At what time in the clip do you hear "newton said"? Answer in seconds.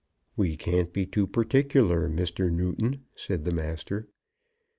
2.51-3.45